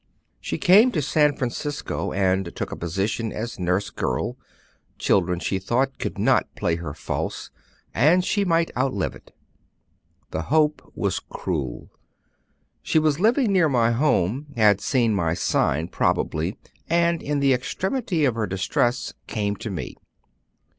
She 0.39 0.57
came 0.57 0.91
to 0.93 1.01
San 1.03 1.35
Francisco 1.35 2.11
and 2.11 2.55
took 2.55 2.71
a 2.71 2.75
position 2.75 3.31
as 3.31 3.59
nurse 3.59 3.91
girl; 3.91 4.35
children, 4.97 5.39
she 5.39 5.59
thought, 5.59 5.99
could 5.99 6.17
not 6.17 6.47
play 6.55 6.77
her 6.77 6.95
false, 6.95 7.51
and 7.93 8.25
she 8.25 8.43
might 8.43 8.75
outlive 8.75 9.13
it. 9.13 9.31
The 10.31 10.41
hope 10.41 10.91
was 10.95 11.19
cruel. 11.19 11.91
She 12.81 12.97
was 12.97 13.19
living 13.19 13.53
near 13.53 13.69
my 13.69 13.91
home, 13.91 14.47
had 14.55 14.81
seen 14.81 15.13
my 15.13 15.35
sign 15.35 15.87
probably, 15.87 16.57
and 16.89 17.21
in 17.21 17.39
the 17.39 17.53
extremity 17.53 18.25
of 18.25 18.33
her 18.33 18.47
distress 18.47 19.13
came 19.27 19.55
to 19.57 19.69
me. 19.69 19.97